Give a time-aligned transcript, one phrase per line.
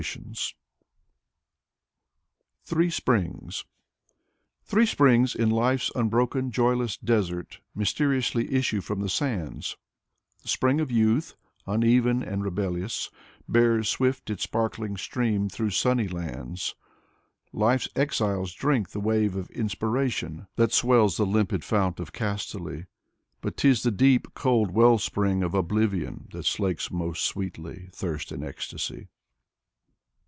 [0.01, 0.57] Alexander Pushkin
[2.63, 3.71] THREE SPRINGS 1
[4.65, 9.77] Three springs in life's unbroken joyless desert Mysteriously issue from the sands:
[10.41, 11.35] The spring of youth,
[11.67, 13.11] uneven and rebellious,'
[13.47, 16.73] Bears swift its sparkling stream through sunny lands;
[17.53, 22.87] Life's exiles drink the wave of inspiration That swells the limpid fount of Castaly;
[23.41, 28.81] But 'tis the deep, cold wellspring of oblivion That slakes most sweetly thirst and ecstasy.
[28.95, 28.97] ^ Tr.
[28.97, 29.09] by Avrahm Yarmolinsky.